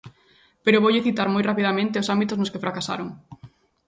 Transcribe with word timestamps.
Pero 0.65 0.81
voulle 0.83 1.05
citar 1.07 1.27
moi 1.33 1.43
rapidamente 1.49 2.01
os 2.01 2.11
ámbitos 2.15 2.37
nos 2.39 2.51
que 2.53 2.63
fracasaron. 2.65 3.09